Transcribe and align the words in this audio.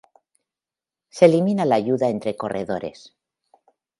Se 1.09 1.25
elimina 1.25 1.63
la 1.63 1.75
ayuda 1.75 2.09
entre 2.09 2.35
corredores. 2.35 3.13